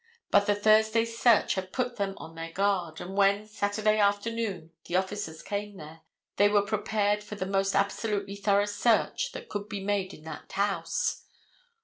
But 0.31 0.47
the 0.47 0.55
Thursday's 0.55 1.15
search 1.19 1.53
had 1.53 1.71
put 1.71 1.97
them 1.97 2.15
on 2.17 2.33
their 2.33 2.51
guard, 2.51 2.99
and 2.99 3.15
when, 3.15 3.45
Saturday 3.45 3.99
afternoon, 3.99 4.71
the 4.85 4.95
officers 4.95 5.43
came 5.43 5.77
there, 5.77 6.01
they 6.37 6.49
were 6.49 6.63
prepared 6.63 7.23
for 7.23 7.35
the 7.35 7.45
most 7.45 7.75
absolutely 7.75 8.35
thorough 8.35 8.65
search 8.65 9.31
that 9.33 9.47
could 9.47 9.69
be 9.69 9.83
made 9.83 10.11
in 10.11 10.23
that 10.23 10.53
house. 10.53 11.25